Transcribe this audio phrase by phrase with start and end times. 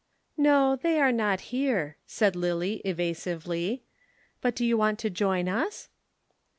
[0.35, 3.83] "No, they are not here," said Lillie evasively.
[4.41, 5.89] "But do you want to join us?"